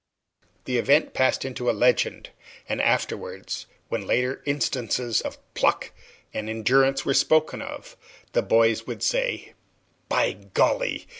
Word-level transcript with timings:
The 0.65 0.79
event 0.79 1.13
passed 1.13 1.45
into 1.45 1.69
a 1.69 1.73
legend, 1.77 2.31
and 2.67 2.81
afterwards, 2.81 3.67
when 3.89 4.07
later 4.07 4.41
instances 4.45 5.21
of 5.21 5.37
pluck 5.53 5.91
and 6.33 6.49
endurance 6.49 7.05
were 7.05 7.13
spoken 7.13 7.61
of, 7.61 7.95
the 8.31 8.41
boys 8.41 8.87
would 8.87 9.03
say, 9.03 9.53
"By 10.09 10.31
golly! 10.55 11.07